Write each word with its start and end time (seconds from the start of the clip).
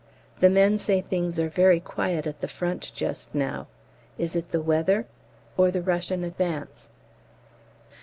The 0.39 0.49
men 0.49 0.79
say 0.79 0.99
things 0.99 1.37
are 1.37 1.47
very 1.47 1.79
quiet 1.79 2.25
at 2.25 2.41
the 2.41 2.47
Front 2.47 2.91
just 2.95 3.35
now. 3.35 3.67
Is 4.17 4.35
it 4.35 4.49
the 4.49 4.59
weather 4.59 5.05
or 5.57 5.69
the 5.69 5.83
Russian 5.83 6.23
advance? 6.23 6.89